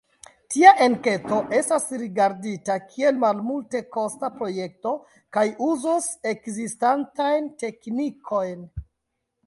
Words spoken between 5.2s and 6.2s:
kaj uzos